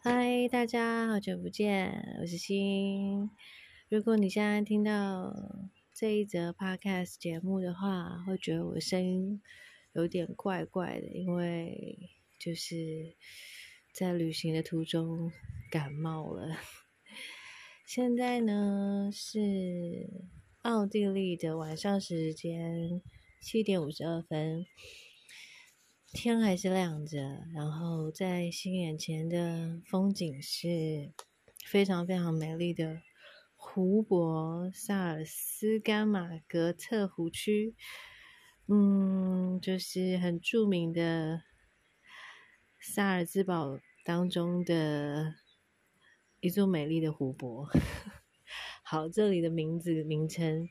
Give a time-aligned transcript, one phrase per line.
[0.00, 3.28] 嗨，大家好久不见，我是心。
[3.88, 5.34] 如果你现在听到
[5.92, 9.42] 这一则 podcast 节目的话，会觉得我的声音
[9.94, 11.98] 有点怪怪的，因为
[12.38, 13.16] 就是
[13.92, 15.32] 在旅行的途中
[15.68, 16.56] 感冒了。
[17.84, 20.08] 现在呢是
[20.62, 23.02] 奥地利的晚上时间
[23.42, 24.64] 七点五十二分。
[26.12, 27.18] 天还是亮着，
[27.54, 31.12] 然后在心眼前的风景是
[31.66, 33.02] 非常非常美丽的
[33.54, 37.74] 湖泊——萨尔斯甘马格特湖区。
[38.66, 41.42] 嗯，就是很著名的
[42.80, 45.34] 萨尔兹堡当中的
[46.40, 47.68] 一座美丽的湖泊。
[48.82, 50.68] 好，这里的名字名称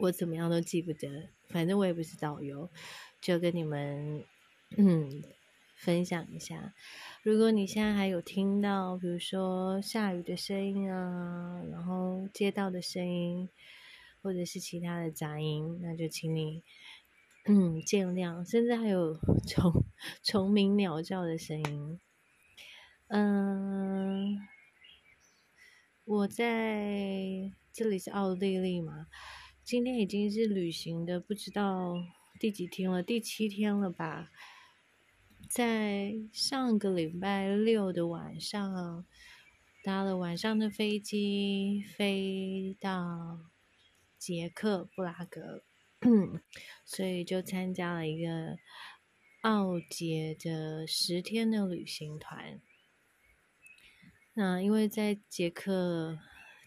[0.00, 2.70] 我怎么样都记不得，反正我也不是导游。
[3.20, 4.24] 就跟你们
[4.76, 5.22] 嗯
[5.76, 6.74] 分享一下，
[7.22, 13.48] 如果你现在还有听到，比如说下雨的声音啊，然后街道的声音，
[14.22, 16.62] 或者是其他的杂音，那就请你
[17.46, 19.84] 嗯见谅，甚至还有 虫
[20.22, 22.00] 虫鸣鸟叫的声音。
[23.08, 24.38] 嗯，
[26.04, 29.06] 我在这里是奥地利嘛，
[29.62, 31.94] 今天已经是旅行的，不知道。
[32.38, 33.02] 第几天了？
[33.02, 34.30] 第七天了吧？
[35.48, 39.04] 在上个礼拜六的晚上，
[39.82, 43.50] 搭了晚上的飞机飞到
[44.16, 45.64] 捷克布拉格，
[46.86, 48.58] 所以就参加了一个
[49.40, 52.60] 奥捷的十天的旅行团。
[54.34, 56.18] 那因为在捷克。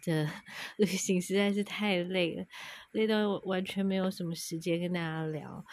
[0.06, 0.30] 的
[0.78, 2.46] 旅行实在是太累了，
[2.92, 5.66] 累到完全没有什么时间跟大家聊。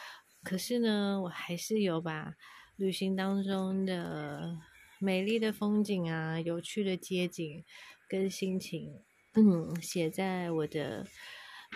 [0.43, 2.35] 可是呢，我还是有把
[2.77, 4.57] 旅行当中的
[5.01, 7.65] 美丽的风景啊、有趣的街景
[8.09, 9.03] 跟心情，
[9.35, 11.07] 嗯，写在我的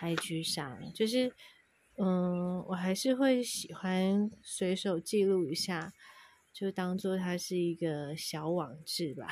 [0.01, 0.93] IG 上。
[0.95, 1.33] 就是，
[1.99, 5.93] 嗯，我还是会喜欢随手记录一下，
[6.53, 9.29] 就当做它是一个小网志吧。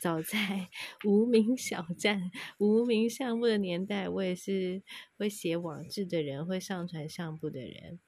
[0.00, 0.68] 早在
[1.04, 4.82] 无名小站、无名相簿的年代，我也是
[5.16, 7.98] 会写网志的人，会上传相簿的人。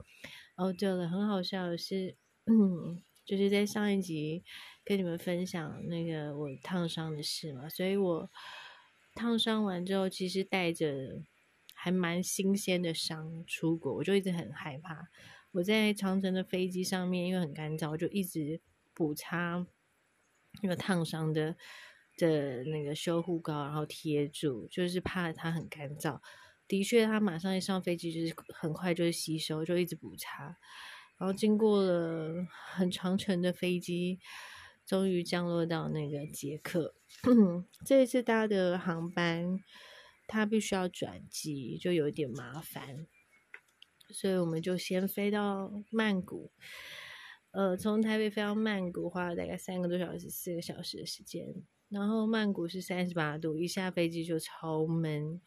[0.56, 2.16] 哦，对了，很好笑的是，
[3.24, 4.44] 就是在上一集
[4.84, 8.30] 跟你们分享那个我烫伤的事嘛，所以我
[9.14, 11.22] 烫伤完之后，其实带着
[11.74, 15.08] 还蛮新鲜的伤出国，我就一直很害怕。
[15.52, 18.60] 我在长城的飞机上面，因为很干燥，就一直
[18.92, 19.66] 补擦。
[20.62, 21.56] 那个烫伤的
[22.16, 26.20] 的那个修护膏，然后贴住，就是怕它很干燥。
[26.68, 30.56] 的确，它马上一上飞机，就是很快就会吸收，就一直补擦。
[31.18, 34.20] 然后经过了很长程的飞机，
[34.86, 36.94] 终于降落到那个捷克。
[37.84, 39.58] 这一次搭的航班，
[40.28, 43.06] 它必须要转机，就有点麻烦，
[44.08, 46.52] 所以我们就先飞到曼谷。
[47.52, 51.54] 呃，从台北飞到曼谷花了大概三个多小时、四个小时的时间。
[51.88, 55.40] 然后曼谷是三十八度，一下飞机就超闷，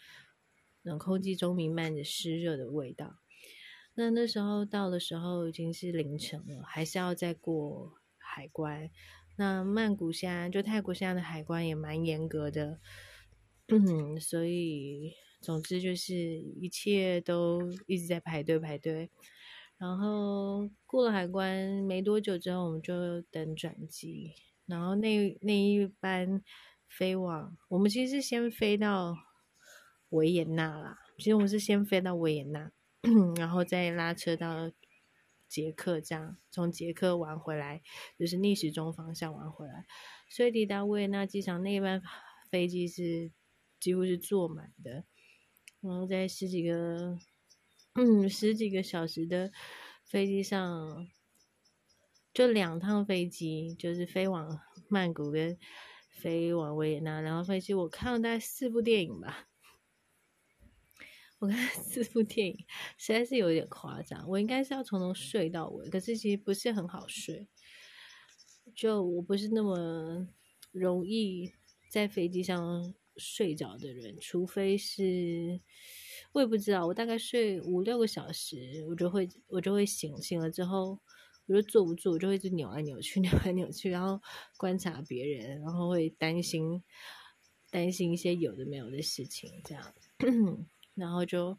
[0.81, 3.16] 那空气中弥漫着湿热的味道。
[3.96, 8.90] 那那时候到的时候已经是凌晨了，还是要再过海关。
[9.38, 12.80] 那曼谷现在就泰国现在的海关也蛮严格的，
[13.68, 19.09] 嗯，所以总之就是一切都一直在排队排队。
[19.78, 24.31] 然后过了海关没多久之后，我们就等转机。
[24.66, 26.41] 然后那那一班
[26.88, 29.13] 飞往我们其实是先飞到
[30.09, 31.00] 维也纳啦。
[31.17, 32.72] 其实我们是先飞到维也纳，
[33.35, 34.72] 然后再拉车到
[35.50, 37.81] 捷克，这样从捷克玩回来，
[38.17, 39.85] 就是逆时钟方向玩回来。
[40.29, 42.01] 所以抵达维也纳机场那一班
[42.50, 43.31] 飞机是
[43.81, 45.03] 几乎是坐满的，
[45.81, 47.17] 然后在十几个。
[47.96, 49.52] 嗯，十几个小时的
[50.04, 51.08] 飞机上，
[52.34, 55.56] 就两趟飞机，就是飞往曼谷跟
[56.10, 57.22] 飞往维也纳。
[57.22, 59.48] 然后飞机我看了大概四部电影吧，
[61.38, 62.66] 我看四部电影
[62.98, 64.28] 实在是有点夸张。
[64.28, 67.48] 我应该是要从头睡到尾，可是其实不是很好睡。
[68.75, 70.28] 就我不是那么
[70.72, 71.54] 容易
[71.92, 75.62] 在飞机上睡着的人，除非是。
[76.33, 81.00] 我也不知道，我大概睡五六个小时，我就会我就会醒，醒了之后
[81.45, 84.19] 我就坐不住，我就会一直扭来扭去， 扭来扭去，然后
[84.57, 86.83] 观察别人，然后会担心
[87.69, 89.94] 担心一些有的没有的事情，这样，
[90.95, 91.57] 然后就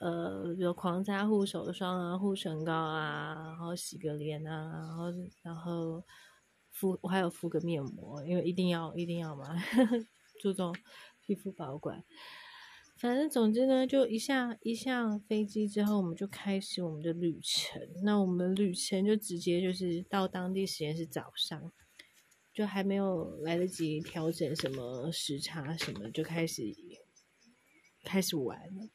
[0.00, 5.04] 呃，比如狂擦护手霜啊、护唇膏啊，然后洗个脸啊，然后
[5.42, 6.04] 然后
[6.70, 9.56] 敷我还有敷个面膜，因为一定要一定要嘛，
[10.42, 10.74] 注重
[11.22, 12.04] 皮肤保管。
[12.96, 17.82] 反正总之呢，就一下一下飞机之后，我们就开始我们的旅程。
[18.04, 21.72] 那我们旅程就直接就是到当地时间是早上，
[22.52, 26.62] 就还没有来得及调整什么时差什么，就开始
[28.04, 28.88] 开始玩了。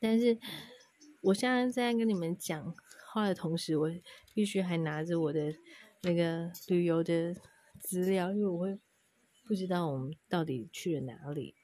[0.00, 0.38] 但是
[1.20, 2.74] 我现在在跟你们讲
[3.12, 3.88] 话的同时，我
[4.34, 5.54] 必须还拿着我的
[6.02, 7.36] 那个旅游的
[7.78, 8.80] 资料，因为我会
[9.46, 11.54] 不知道我们到底去了哪里。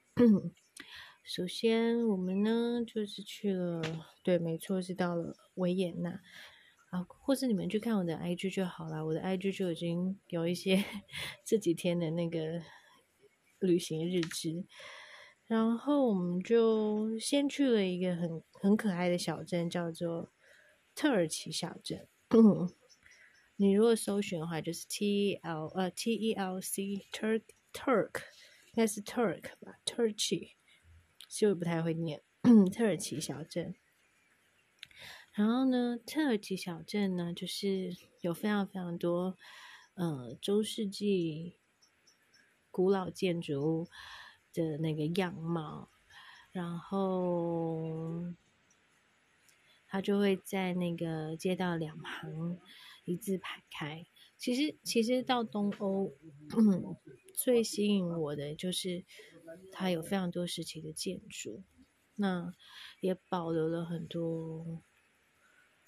[1.23, 3.81] 首先，我们呢就是去了，
[4.23, 6.19] 对，没错，是到了维也纳
[6.89, 7.05] 啊。
[7.07, 10.83] 或是你们去看我的 IG 就好了，我的 IG 就已经有一些
[11.45, 12.61] 这几天的那个
[13.59, 14.65] 旅行日志。
[15.45, 20.31] 然后我们就先去了一个很很可爱的小镇，叫做
[20.93, 22.07] 特尔奇小镇。
[23.55, 28.21] 你如果搜寻的话，就是 T L 呃 T E L C Turk Turk。
[28.79, 30.51] 应该是 Turk 吧，Turkey，
[31.27, 32.23] 其实不太会念。
[32.71, 33.75] 特尔奇小镇，
[35.33, 39.35] 然后呢，特尔奇小镇呢，就是有非常非常多，
[39.95, 41.57] 呃，中世纪
[42.71, 43.89] 古老建筑
[44.53, 45.89] 的那个样貌，
[46.53, 48.33] 然后
[49.87, 52.57] 它就会在那个街道两旁
[53.03, 54.05] 一字排开。
[54.39, 56.15] 其实，其实到东欧。
[57.35, 59.05] 最吸引我的就是
[59.71, 61.63] 它有非常多时期的建筑，
[62.15, 62.53] 那
[62.99, 64.83] 也保留了很多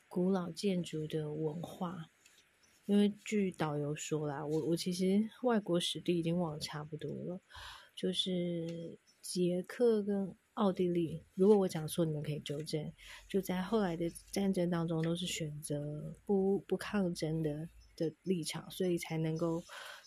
[0.07, 2.09] 古老建筑的文化。
[2.86, 7.42] 因为据导游说啦，我我其实外国史地已经忘差不多了，
[7.95, 12.94] 就是捷克跟奥地利，如果我讲错，你们可以纠正。
[13.27, 17.68] 就在后来的战争当中，都是选择不不抗争的
[18.01, 19.63] 的立场，所以才能够。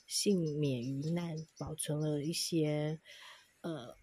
[0.07, 3.01] 幸免于难，保存了一些
[3.63, 3.97] 呃，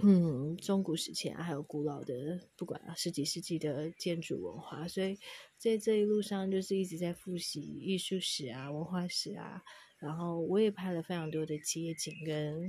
[0.00, 4.86] 嗯，中古时期啊，还有古老的，不管啊，十几世纪的建筑文化。
[4.86, 5.18] 所以
[5.58, 9.60] 在这一路上，就是一直在复习艺术史啊、文化史啊。
[9.98, 12.62] 然后我也拍了非常多的街景跟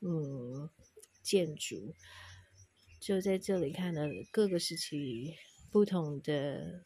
[0.00, 0.70] 嗯
[1.24, 1.92] 建筑，
[3.00, 5.34] 就在这里看了各个时期
[5.72, 6.84] 不同的。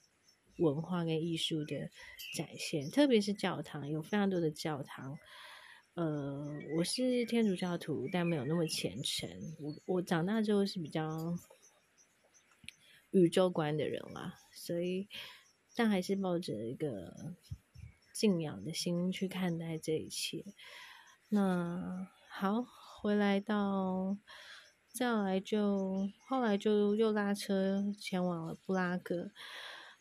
[0.58, 1.90] 文化跟艺术的
[2.34, 5.18] 展现，特别是教堂，有非常多的教堂。
[5.94, 6.44] 呃，
[6.76, 9.28] 我是天主教徒，但没有那么虔诚。
[9.58, 11.38] 我我长大之后是比较
[13.12, 15.08] 宇宙观的人啦，所以
[15.74, 17.34] 但还是抱着一个
[18.12, 20.44] 敬仰的心去看待这一切。
[21.28, 22.62] 那好，
[23.00, 24.18] 回来到
[24.92, 29.30] 再来就后来就又拉车前往了布拉格。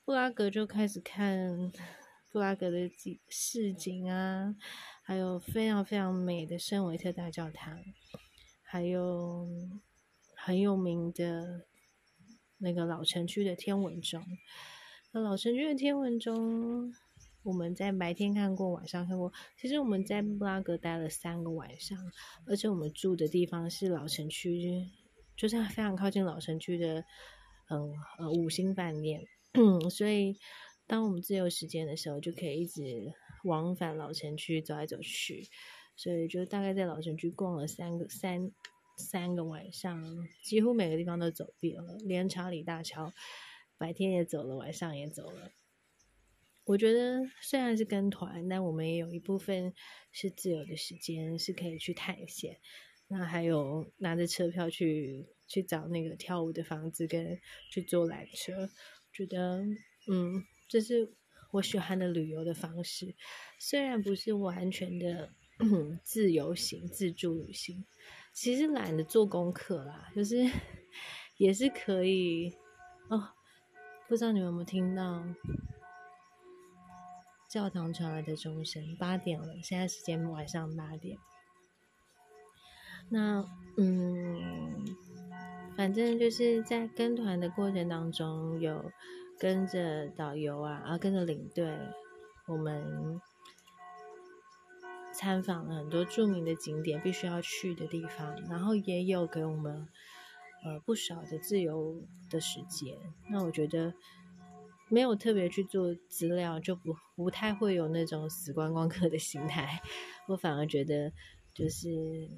[0.06, 1.72] 布拉格就开始看
[2.31, 4.56] 布拉格的景市景啊，
[5.02, 7.80] 还有非常非常美的圣维特大教堂，
[8.62, 9.48] 还有
[10.36, 11.66] 很有名的
[12.60, 14.24] 那个老城区的天文钟。
[15.12, 16.94] 那老城区的天文钟，
[17.42, 19.34] 我们在白天看过，晚上看过。
[19.57, 21.98] 其实我们在布拉格待了三个晚上，
[22.46, 24.86] 而且我们住的地方是老城区，
[25.36, 27.04] 就是非常靠近老城区的，
[27.72, 29.24] 嗯呃五星饭店。
[29.90, 30.38] 所以
[30.88, 33.13] 当我们自由时间的时候，就可以一直
[33.44, 35.47] 往返老城区走来走去。
[35.97, 38.52] 所以就大概在老城区逛了三个三
[38.97, 43.14] 三个晚上，几乎每个地方都走遍了，连查理大桥
[43.78, 45.52] 白天也走了，晚上也走了。
[46.66, 49.74] 我觉得虽然是跟团，但我们也有一部分
[50.12, 52.57] 是自由的时间，是可以去探险。
[53.07, 57.40] 那还有拿着车票去去找那个跳舞的房子，跟
[57.71, 58.69] 去坐缆车。
[59.16, 59.64] 觉得，
[60.07, 61.14] 嗯，这是
[61.52, 63.16] 我喜欢的旅游的方式，
[63.57, 65.31] 虽然不是完全的
[66.04, 67.86] 自由行、自助旅行，
[68.34, 70.45] 其实懒得做功课啦，就是
[71.38, 72.54] 也是可以。
[73.07, 73.30] 哦，
[74.10, 75.24] 不知道你们有没有听到
[77.48, 78.98] 教堂传来的钟声？
[78.98, 81.18] 八点了，现在时间晚上八点。
[83.10, 83.45] 那，
[83.78, 84.84] 嗯。
[85.77, 88.91] 反正就是在跟团的过程当中，有
[89.37, 91.77] 跟着导游啊，啊，跟着领队，
[92.47, 93.19] 我们
[95.13, 99.85] 参访了很多著名的景点，必须要去的地方，然后也有给我们
[100.63, 102.97] 呃不少的自由的时间。
[103.29, 103.94] 那我觉得
[104.89, 109.81] 没有特别去做资料，就不不太会有那种死观光客的心态。
[110.27, 111.11] 我反而觉得
[111.53, 112.29] 就是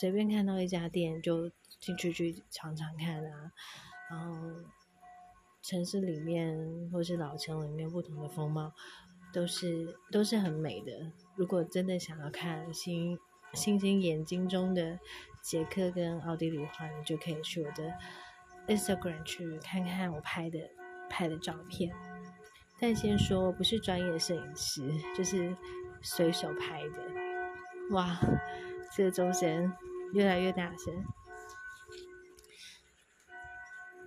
[0.00, 1.50] 随便看到一家店就。
[1.82, 3.52] 进去去尝尝看啊，
[4.08, 4.40] 然后
[5.62, 6.56] 城市里面
[6.92, 8.72] 或是老城里面不同的风貌，
[9.32, 11.12] 都是都是很美的。
[11.34, 13.18] 如果真的想要看星
[13.52, 14.96] 星星眼睛中的
[15.42, 17.92] 捷克跟奥地利的话，你就可以去我的
[18.68, 20.60] Instagram 去看看我拍的
[21.10, 21.92] 拍的照片。
[22.78, 25.56] 但先说，我不是专业摄影师，就是
[26.00, 27.90] 随手拍的。
[27.90, 28.16] 哇，
[28.96, 29.72] 这个钟声
[30.12, 31.04] 越来越大声。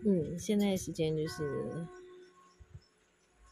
[0.05, 1.87] 嗯，现在时间就是。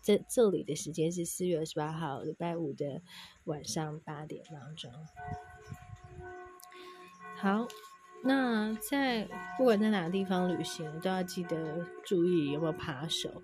[0.05, 3.01] 这这里的时间是四月二十八号礼拜五的
[3.45, 4.91] 晚上八点当中。
[7.37, 7.65] 好，
[8.21, 13.41] 那在不管在哪个地方旅行，都要记得注意有没有扒手。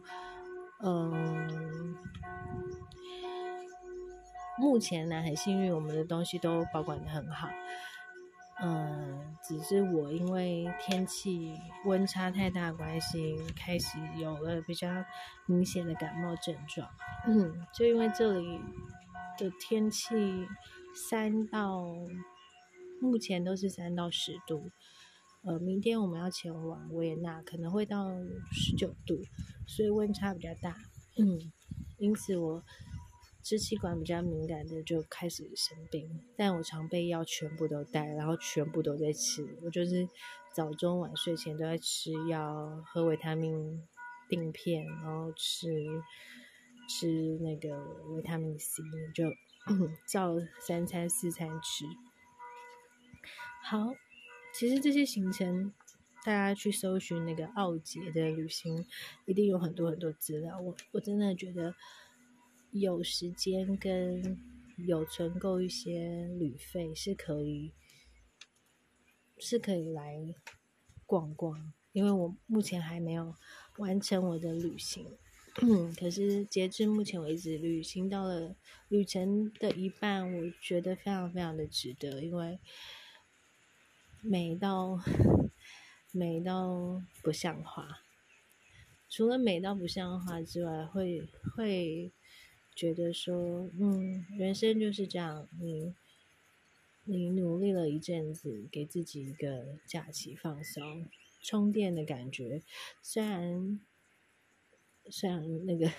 [0.83, 1.95] 嗯，
[4.57, 7.47] 目前呢很幸运，我们的东西都保管的很好。
[8.61, 11.53] 嗯，只是我因为天气
[11.85, 14.87] 温差太大关系，开始有了比较
[15.45, 16.89] 明显的感冒症状。
[17.25, 18.59] 嗯，就因为这里
[19.37, 20.47] 的天气
[20.93, 21.85] 三到
[23.01, 24.69] 目前都是三到十度，
[25.43, 28.09] 呃，明天我们要前往维也纳，可能会到
[28.51, 29.21] 十九度，
[29.65, 30.75] 所以温差比较大。
[31.17, 31.51] 嗯，
[31.97, 32.63] 因此我。
[33.41, 39.57] 支气管比较敏感的就开始生病，但我常备药全部都带，然后全部都在吃。
[39.63, 40.07] 我就是
[40.53, 43.87] 早中晚睡前都在吃药，喝维他命
[44.27, 45.67] 锭片，然后吃
[46.87, 47.81] 吃那个
[48.13, 48.83] 维他命 C，
[49.15, 49.23] 就
[50.05, 51.85] 照三餐四餐吃。
[53.63, 53.93] 好，
[54.53, 55.73] 其实这些行程
[56.25, 58.85] 大家去搜寻那个奥杰的旅行，
[59.25, 60.59] 一定有很多很多资料。
[60.59, 61.73] 我我真的觉得。
[62.71, 64.37] 有时间跟
[64.77, 67.73] 有存够一些旅费是可以，
[69.39, 70.35] 是可以来
[71.05, 71.73] 逛逛。
[71.91, 73.33] 因为我目前还没有
[73.77, 75.17] 完成我的旅行，
[75.97, 78.55] 可是截至目前为止，旅行到了
[78.89, 82.59] 旅程的一半，我觉得非常非常的值得，因为
[84.21, 84.99] 美到
[86.11, 88.01] 美到不像话。
[89.09, 92.13] 除了美到不像话之外，会会。
[92.79, 95.93] 觉得说，嗯，人生就是这样，你
[97.03, 101.05] 你努力了一阵子，给自己一个假期放松、
[101.41, 102.63] 充电的感觉。
[103.01, 103.81] 虽然
[105.09, 105.91] 虽然那个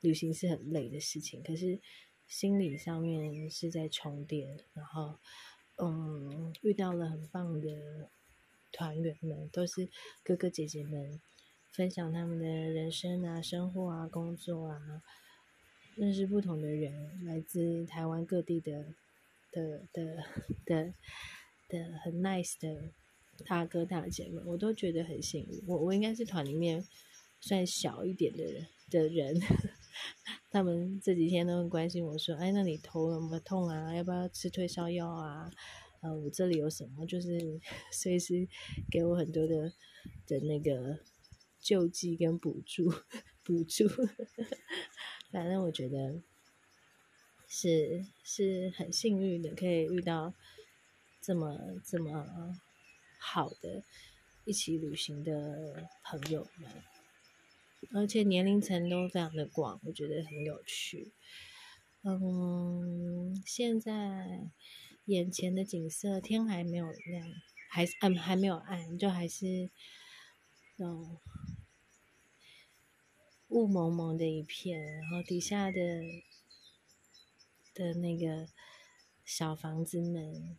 [0.00, 1.78] 旅行是很累的事情，可是
[2.26, 4.58] 心理上面是在充电。
[4.72, 5.18] 然后，
[5.76, 8.08] 嗯，遇到了很棒的
[8.72, 9.90] 团员们，都是
[10.24, 11.20] 哥哥姐姐们，
[11.72, 15.02] 分享他们的人生啊、生活啊、工作啊。
[15.96, 18.84] 认识不同的人，来自台湾各地的
[19.50, 20.16] 的的
[20.66, 20.92] 的
[21.68, 22.92] 的很 nice 的
[23.46, 25.62] 大哥大姐们，我都觉得很幸运。
[25.66, 26.84] 我我应该是团里面
[27.40, 29.40] 算小一点的人的人，
[30.52, 33.94] 他们这几天都很关心我说：“哎，那你头有没有痛啊？
[33.94, 35.50] 要不要吃退烧药啊？
[36.02, 37.06] 呃，我这里有什么？
[37.06, 37.58] 就是
[37.90, 38.46] 随时
[38.90, 39.72] 给我很多的
[40.26, 40.98] 的那个
[41.58, 42.92] 救济跟补助
[43.42, 43.88] 补助。”
[45.30, 46.20] 反正我觉得
[47.48, 50.32] 是是很幸运的，可以遇到
[51.20, 52.58] 这么这么
[53.18, 53.82] 好的
[54.44, 56.70] 一起旅行的朋友们，
[57.92, 61.12] 而且年龄层都非常的广，我觉得很有趣。
[62.02, 64.48] 嗯，现在
[65.06, 67.28] 眼前的景色，天还没有亮，
[67.68, 69.68] 还嗯还没有暗，就还是
[70.78, 71.18] 嗯。
[73.48, 75.80] 雾蒙蒙的一片，然后底下的
[77.72, 78.48] 的那个
[79.24, 80.58] 小房子们，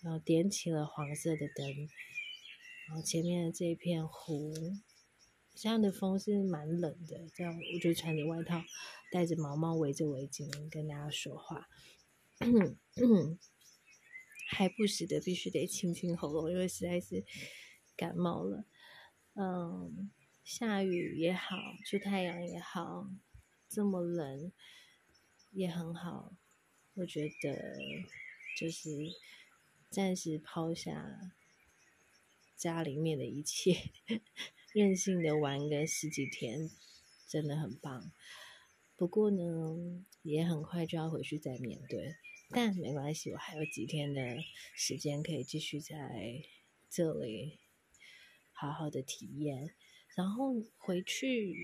[0.00, 1.90] 然后点起了黄色的灯，
[2.88, 4.50] 然后前面的这一片湖，
[5.54, 8.62] 这样的风是蛮冷的，这样我就穿着外套，
[9.12, 11.68] 戴着毛毛，围着围巾跟大家说话，
[14.48, 17.26] 还不时的必须得清清喉咙，因为实在是
[17.94, 18.64] 感冒了，
[19.34, 20.10] 嗯。
[20.44, 23.08] 下雨也好，出太阳也好，
[23.68, 24.52] 这么冷
[25.52, 26.34] 也很好。
[26.94, 27.78] 我觉得
[28.58, 28.90] 就是
[29.88, 31.32] 暂时抛下
[32.56, 33.92] 家里面的一切，
[34.74, 36.68] 任性的玩个十几天，
[37.28, 38.12] 真的很棒。
[38.96, 42.16] 不过呢，也很快就要回去再面对，
[42.50, 44.20] 但没关系，我还有几天的
[44.74, 46.42] 时间可以继续在
[46.90, 47.60] 这里
[48.52, 49.74] 好好的体验。
[50.16, 51.56] 然后回去，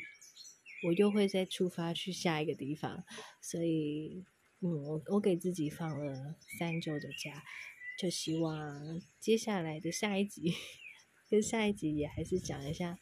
[0.86, 3.04] 我又会再出发去下一个地方，
[3.42, 4.24] 所以，
[4.60, 7.42] 嗯，我我给自己放了三周的假，
[7.98, 10.54] 就希望接下来的下一集
[11.28, 12.98] 跟下一集也还是讲一下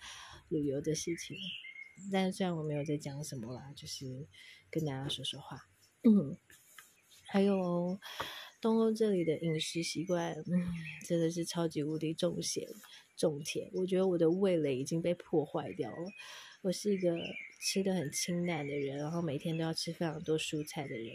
[0.48, 1.36] 旅游的事情，
[2.12, 4.26] 但虽然我没有在讲什么啦，就是
[4.70, 5.68] 跟大家说说话。
[6.02, 6.36] 嗯，
[7.28, 7.98] 还有
[8.60, 10.74] 东欧这里的饮食习惯，嗯，
[11.06, 12.68] 真的是超级无敌重咸
[13.16, 13.70] 种田。
[13.74, 16.10] 我觉得我的味蕾已经被破坏掉了。
[16.62, 17.16] 我是一个
[17.60, 21.12] 吃的很清淡的人，然后每天都要吃非常多蔬菜的人。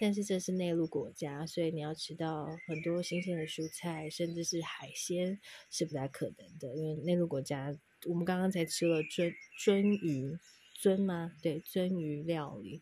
[0.00, 5.40] 但是这是内陆国家，所以你要吃到很多新鲜的蔬菜，甚至是海鲜
[5.70, 6.76] 是不太可能的。
[6.76, 7.76] 因为内陆国家，
[8.06, 10.38] 我们刚刚才吃了鳟鳟鱼，
[10.80, 11.32] 鳟吗？
[11.42, 12.80] 对，鳟鱼料理。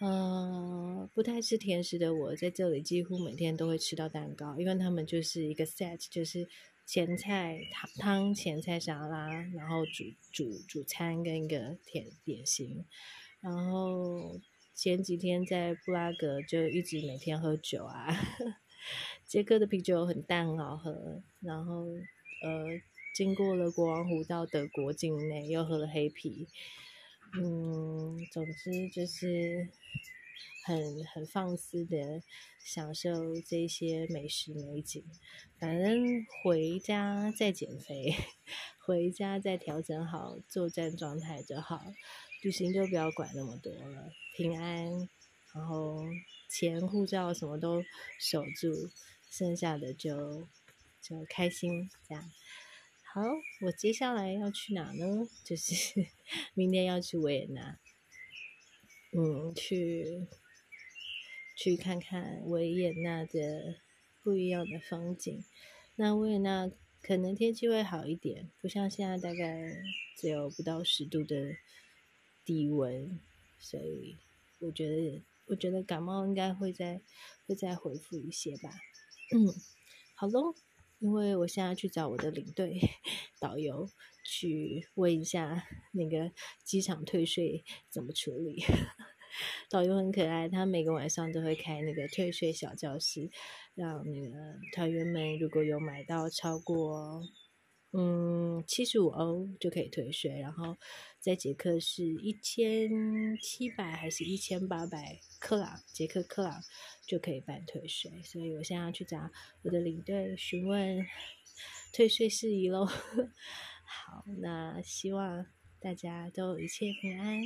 [0.00, 6.48] 呃，不太吃甜食的我，在这里几乎每天都会吃到蛋糕，因为他们就是一个 set，就是
[6.88, 12.86] 前菜汤汤前菜沙拉，然后主主主餐跟一个甜点心。
[13.40, 14.40] 然后
[14.74, 18.08] 前几天在布拉格就一直每天喝酒啊，
[19.28, 21.22] 捷克的啤酒很淡很好喝。
[21.40, 21.84] 然后
[22.42, 22.80] 呃，
[23.14, 26.48] 经过了国王湖到德国境内，又喝了黑啤。
[27.38, 29.68] 嗯，总之就是
[30.64, 32.22] 很很放肆的
[32.58, 35.04] 享受这些美食美景，
[35.58, 38.14] 反正回家再减肥，
[38.84, 41.82] 回家再调整好作战状态就好，
[42.42, 45.08] 旅行就不要管那么多了，平安，
[45.54, 46.04] 然后
[46.48, 47.82] 钱护照什么都
[48.18, 48.90] 守住，
[49.30, 50.46] 剩下的就
[51.00, 52.30] 就开心这样。
[53.10, 53.22] 好，
[53.62, 55.26] 我接下来要去哪呢？
[55.42, 56.06] 就是
[56.52, 57.78] 明天要去维也纳，
[59.12, 60.26] 嗯，去
[61.56, 63.76] 去看看维也纳的
[64.22, 65.44] 不一样的风景。
[65.96, 66.70] 那维也纳
[67.02, 69.82] 可能天气会好一点，不像现在大概
[70.16, 71.56] 只有不到十度的
[72.44, 73.18] 低温，
[73.58, 74.16] 所以
[74.60, 77.00] 我觉得我觉得感冒应该会再
[77.46, 78.70] 会再恢复一些吧。
[79.34, 79.48] 嗯，
[80.14, 80.54] 好喽。
[81.00, 82.80] 因为我现在去找我的领队
[83.38, 83.88] 导游
[84.28, 86.30] 去问一下那个
[86.62, 88.62] 机场退税怎么处理。
[89.70, 93.30] 导游很可爱，他每个晚上都会开那个退税小教室，
[93.74, 94.36] 让那个
[94.74, 97.22] 团员们如果有买到超过
[97.92, 100.76] 嗯七十五欧就可以退税，然后
[101.20, 102.90] 在捷克是一千
[103.40, 106.62] 七百还是一千八百克朗，捷克克朗。
[107.08, 109.30] 就可以办退税，所以我现在要去找
[109.62, 111.06] 我的领队询问
[111.90, 112.86] 退税事宜喽。
[113.90, 115.46] 好，那希望
[115.80, 117.40] 大家都一切平安。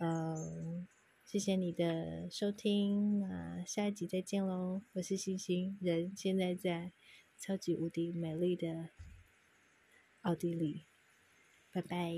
[0.00, 0.88] 嗯，
[1.26, 4.80] 谢谢你的收听，那下一集再见喽。
[4.94, 6.92] 我是星星，人现在在
[7.38, 8.88] 超级无敌美丽的
[10.22, 10.86] 奥地利，
[11.70, 12.10] 拜拜。